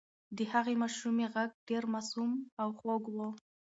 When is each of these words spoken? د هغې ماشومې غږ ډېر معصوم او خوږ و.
د 0.37 0.39
هغې 0.53 0.75
ماشومې 0.83 1.25
غږ 1.33 1.49
ډېر 1.69 1.83
معصوم 1.93 2.31
او 2.61 2.69
خوږ 2.79 3.03
و. 3.15 3.17